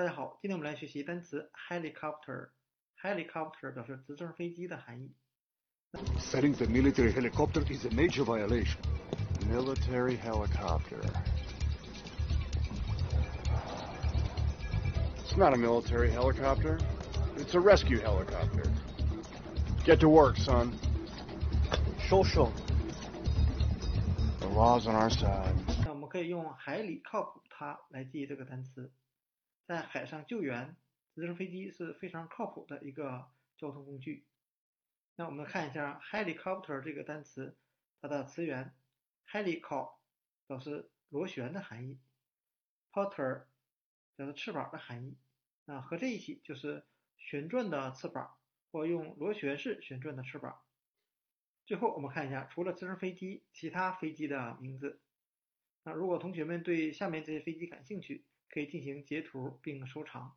[0.00, 5.14] 大家好，今天我们来学习单词 helicopter。helicopter 表示直升飞机的含义。
[6.18, 8.78] Setting the military helicopter is a major violation.
[9.50, 11.02] Military helicopter.
[15.18, 16.78] It's not a military helicopter.
[17.36, 18.72] It's a rescue helicopter.
[19.84, 20.72] Get to work, son.
[21.98, 22.50] 收手。
[24.38, 25.54] The law's on our side.
[25.84, 28.90] 那我们可以用海里靠谱它来记忆这个单词。
[29.70, 30.74] 在海上救援，
[31.14, 34.26] 直升飞机是非常靠谱的一个交通工具。
[35.14, 37.56] 那我们看一下 helicopter 这个单词，
[38.00, 38.74] 它的词源
[39.28, 39.92] helicopter
[40.48, 42.00] 表示螺旋的含义
[42.92, 43.44] ，porter
[44.16, 45.16] 表示翅膀的含义。
[45.66, 46.84] 那合在一起就是
[47.16, 48.38] 旋转的翅膀，
[48.72, 50.60] 或用螺旋式旋转的翅膀。
[51.64, 55.00] 最后我们看一下，除了直升飞机，其他飞机的名字。
[55.84, 60.36] 那如果同学们对下面这些飞机感兴趣，可以进行截图并收藏。